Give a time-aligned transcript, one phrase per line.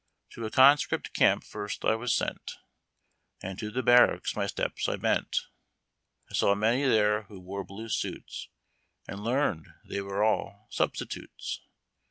[0.31, 2.57] To a conscript camp first I was sent
[3.43, 5.41] And to the barracks my steps I bent.
[6.27, 8.49] I saw many there who wore blue suits.
[9.07, 11.61] And learned they were all substitutes.